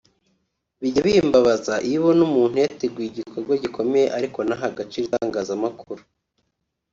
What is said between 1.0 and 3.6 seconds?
bimbabaza iyo ubona umuntu yateguye igikorwa